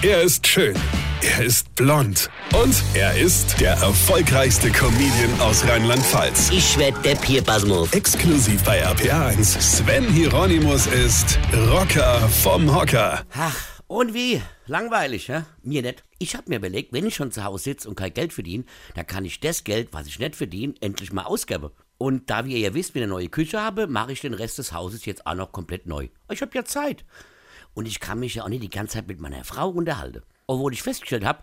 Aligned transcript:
Er 0.00 0.22
ist 0.22 0.46
schön. 0.46 0.76
Er 1.22 1.44
ist 1.44 1.74
blond. 1.74 2.30
Und 2.54 2.84
er 2.94 3.18
ist 3.18 3.60
der 3.60 3.72
erfolgreichste 3.72 4.70
Comedian 4.70 5.40
aus 5.40 5.66
Rheinland-Pfalz. 5.66 6.50
Ich 6.52 6.78
werd 6.78 7.04
der 7.04 7.16
Pierpasmus. 7.16 7.92
Exklusiv 7.92 8.62
bei 8.62 8.86
RPA1. 8.86 9.60
Sven 9.60 10.04
Hieronymus 10.04 10.86
ist 10.86 11.36
Rocker 11.52 12.20
vom 12.28 12.72
Hocker. 12.72 13.24
Ach, 13.34 13.80
und 13.88 14.14
wie? 14.14 14.40
Langweilig, 14.68 15.30
hä? 15.30 15.42
Mir 15.64 15.82
nicht. 15.82 16.04
Ich 16.20 16.36
hab 16.36 16.48
mir 16.48 16.58
überlegt, 16.58 16.92
wenn 16.92 17.04
ich 17.04 17.16
schon 17.16 17.32
zu 17.32 17.42
Hause 17.42 17.64
sitze 17.64 17.88
und 17.88 17.96
kein 17.96 18.14
Geld 18.14 18.32
verdiene, 18.32 18.62
dann 18.94 19.08
kann 19.08 19.24
ich 19.24 19.40
das 19.40 19.64
Geld, 19.64 19.88
was 19.90 20.06
ich 20.06 20.20
nicht 20.20 20.36
verdiene, 20.36 20.74
endlich 20.80 21.12
mal 21.12 21.24
ausgeben. 21.24 21.70
Und 21.98 22.30
da 22.30 22.44
wir 22.44 22.56
ja 22.56 22.72
wisst, 22.72 22.94
wie 22.94 23.00
eine 23.00 23.08
neue 23.08 23.30
Küche 23.30 23.60
habe, 23.60 23.88
mache 23.88 24.12
ich 24.12 24.20
den 24.20 24.34
Rest 24.34 24.58
des 24.58 24.72
Hauses 24.72 25.06
jetzt 25.06 25.26
auch 25.26 25.34
noch 25.34 25.50
komplett 25.50 25.86
neu. 25.86 26.06
Ich 26.30 26.40
hab 26.40 26.54
ja 26.54 26.64
Zeit. 26.64 27.04
Und 27.78 27.86
ich 27.86 28.00
kann 28.00 28.18
mich 28.18 28.34
ja 28.34 28.42
auch 28.42 28.48
nicht 28.48 28.64
die 28.64 28.70
ganze 28.70 28.94
Zeit 28.94 29.06
mit 29.06 29.20
meiner 29.20 29.44
Frau 29.44 29.68
unterhalten. 29.68 30.22
Obwohl 30.48 30.72
ich 30.72 30.82
festgestellt 30.82 31.24
habe, 31.24 31.38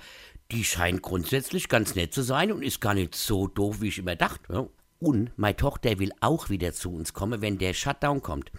die 0.52 0.66
scheint 0.66 1.02
grundsätzlich 1.02 1.70
ganz 1.70 1.96
nett 1.96 2.14
zu 2.14 2.24
sein 2.24 2.52
und 2.52 2.62
ist 2.62 2.82
gar 2.82 2.94
nicht 2.94 3.16
so 3.16 3.48
doof, 3.48 3.80
wie 3.80 3.88
ich 3.88 4.00
immer 4.00 4.18
dachte. 4.18 4.52
Ja. 4.52 4.68
Und 5.00 5.32
meine 5.38 5.56
Tochter 5.56 5.98
will 5.98 6.12
auch 6.20 6.50
wieder 6.50 6.74
zu 6.74 6.94
uns 6.94 7.14
kommen, 7.14 7.42
wenn 7.42 7.58
der 7.58 7.74
Shutdown 7.74 8.22
kommt. 8.22 8.52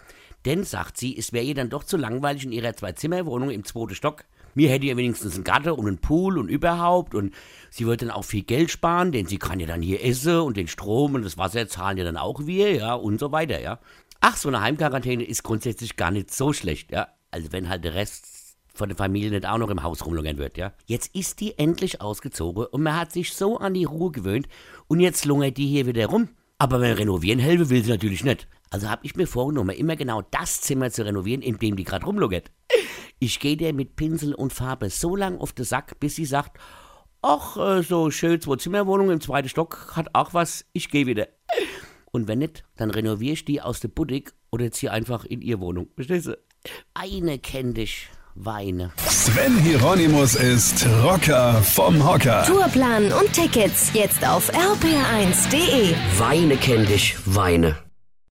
Denn, 0.43 0.63
sagt 0.63 0.97
sie, 0.97 1.15
es 1.15 1.33
wäre 1.33 1.45
ihr 1.45 1.53
dann 1.53 1.69
doch 1.69 1.83
zu 1.83 1.97
langweilig 1.97 2.45
in 2.45 2.51
ihrer 2.51 2.75
Zwei-Zimmer-Wohnung 2.75 3.51
im 3.51 3.63
zweiten 3.63 3.93
Stock. 3.93 4.25
Mir 4.55 4.71
hätte 4.71 4.87
ihr 4.87 4.97
wenigstens 4.97 5.35
einen 5.35 5.43
Garten 5.43 5.69
und 5.69 5.85
einen 5.85 5.99
Pool 5.99 6.39
und 6.39 6.49
überhaupt. 6.49 7.13
Und 7.13 7.31
sie 7.69 7.85
würde 7.85 8.07
dann 8.07 8.15
auch 8.15 8.25
viel 8.25 8.41
Geld 8.41 8.71
sparen, 8.71 9.11
denn 9.11 9.27
sie 9.27 9.37
kann 9.37 9.59
ja 9.59 9.67
dann 9.67 9.83
hier 9.83 10.03
essen 10.03 10.39
und 10.39 10.57
den 10.57 10.67
Strom 10.67 11.13
und 11.13 11.21
das 11.21 11.37
Wasser 11.37 11.67
zahlen 11.67 11.99
ja 11.99 12.05
dann 12.05 12.17
auch 12.17 12.47
wir, 12.47 12.73
ja, 12.73 12.95
und 12.95 13.19
so 13.19 13.31
weiter, 13.31 13.61
ja. 13.61 13.77
Ach, 14.19 14.35
so 14.35 14.47
eine 14.47 14.61
Heimquarantäne 14.61 15.23
ist 15.23 15.43
grundsätzlich 15.43 15.95
gar 15.95 16.09
nicht 16.09 16.33
so 16.33 16.53
schlecht, 16.53 16.91
ja. 16.91 17.09
Also 17.37 17.51
wenn 17.51 17.69
halt 17.69 17.83
der 17.83 17.93
Rest 17.93 18.57
von 18.73 18.89
der 18.89 18.97
Familie 18.97 19.29
nicht 19.29 19.45
auch 19.45 19.59
noch 19.59 19.69
im 19.69 19.83
Haus 19.83 20.03
rumlungern 20.03 20.39
wird, 20.39 20.57
ja. 20.57 20.73
Jetzt 20.87 21.13
ist 21.13 21.39
die 21.39 21.55
endlich 21.59 22.01
ausgezogen 22.01 22.65
und 22.65 22.81
man 22.81 22.95
hat 22.95 23.11
sich 23.11 23.31
so 23.33 23.59
an 23.59 23.75
die 23.75 23.83
Ruhe 23.83 24.09
gewöhnt 24.09 24.47
und 24.87 25.01
jetzt 25.01 25.23
lungert 25.23 25.55
die 25.57 25.67
hier 25.67 25.85
wieder 25.85 26.07
rum. 26.07 26.29
Aber 26.57 26.79
beim 26.79 26.95
Renovieren 26.95 27.37
helfen 27.37 27.69
will 27.69 27.83
sie 27.83 27.91
natürlich 27.91 28.23
nicht. 28.23 28.47
Also 28.71 28.89
habe 28.89 29.05
ich 29.05 29.15
mir 29.15 29.27
vorgenommen, 29.27 29.75
immer 29.75 29.95
genau 29.95 30.23
das 30.31 30.61
Zimmer 30.61 30.89
zu 30.89 31.05
renovieren, 31.05 31.43
in 31.43 31.59
dem 31.59 31.75
die 31.75 31.83
gerade 31.83 32.07
rumlungert. 32.07 32.49
Ich 33.19 33.39
gehe 33.39 33.55
der 33.55 33.71
mit 33.71 33.95
Pinsel 33.95 34.33
und 34.33 34.51
Farbe 34.51 34.89
so 34.89 35.15
lang 35.15 35.37
auf 35.37 35.53
den 35.53 35.65
Sack, 35.65 35.99
bis 35.99 36.15
sie 36.15 36.25
sagt, 36.25 36.59
ach, 37.21 37.55
äh, 37.57 37.83
so 37.83 38.09
schön 38.09 38.41
Zwei-Zimmer-Wohnung 38.41 39.11
im 39.11 39.21
zweiten 39.21 39.47
Stock 39.47 39.95
hat 39.95 40.07
auch 40.13 40.33
was, 40.33 40.65
ich 40.73 40.89
gehe 40.89 41.05
wieder. 41.05 41.27
Und 42.11 42.27
wenn 42.27 42.39
nicht, 42.39 42.63
dann 42.77 42.89
renoviere 42.89 43.33
ich 43.33 43.45
die 43.45 43.61
aus 43.61 43.79
der 43.79 43.89
Boutique 43.89 44.33
oder 44.57 44.71
ziehe 44.71 44.91
einfach 44.91 45.23
in 45.23 45.41
ihr 45.41 45.59
Wohnung. 45.59 45.87
Verstehst 45.93 46.27
du? 46.27 46.37
Eine 46.95 47.37
kenn 47.37 47.75
dich, 47.75 48.07
Weine. 48.33 48.91
Sven 49.07 49.57
Hieronymus 49.59 50.35
ist 50.35 50.85
Rocker 51.03 51.61
vom 51.61 52.03
Hocker. 52.03 52.43
Tourplan 52.45 53.11
und 53.11 53.31
Tickets 53.33 53.91
jetzt 53.93 54.27
auf 54.27 54.51
rpr1.de. 54.53 55.93
Weine 56.17 56.57
kenn 56.57 56.85
dich, 56.87 57.15
Weine. 57.25 57.86